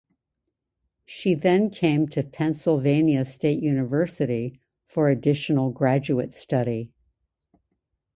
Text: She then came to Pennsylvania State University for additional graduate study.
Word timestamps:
She 1.05 1.35
then 1.35 1.69
came 1.69 2.07
to 2.07 2.23
Pennsylvania 2.23 3.23
State 3.23 3.61
University 3.61 4.59
for 4.87 5.09
additional 5.09 5.69
graduate 5.69 6.33
study. 6.33 6.91